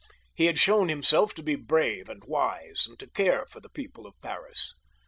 [0.33, 4.07] He had shown himself to be brave and wise, and to care for the people
[4.07, 4.73] of Paris.